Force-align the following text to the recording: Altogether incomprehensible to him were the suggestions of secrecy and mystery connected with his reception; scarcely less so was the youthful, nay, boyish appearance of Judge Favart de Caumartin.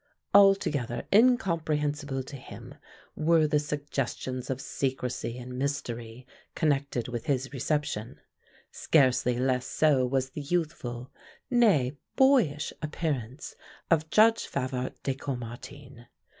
Altogether 0.33 1.03
incomprehensible 1.13 2.23
to 2.23 2.35
him 2.35 2.73
were 3.15 3.45
the 3.45 3.59
suggestions 3.59 4.49
of 4.49 4.59
secrecy 4.59 5.37
and 5.37 5.59
mystery 5.59 6.25
connected 6.55 7.07
with 7.07 7.27
his 7.27 7.53
reception; 7.53 8.19
scarcely 8.71 9.37
less 9.37 9.67
so 9.67 10.03
was 10.07 10.31
the 10.31 10.41
youthful, 10.41 11.11
nay, 11.51 11.97
boyish 12.15 12.73
appearance 12.81 13.53
of 13.91 14.09
Judge 14.09 14.47
Favart 14.47 14.95
de 15.03 15.13
Caumartin. 15.13 16.07